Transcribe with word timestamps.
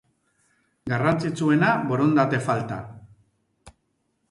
Garrantzitsuena, 0.93 1.69
borondate 1.91 2.41
falta. 2.49 2.81